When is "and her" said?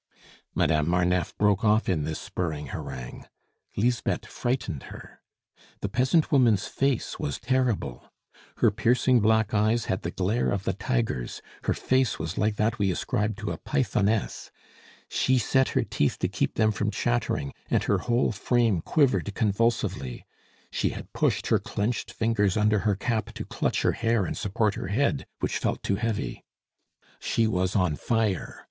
17.69-17.99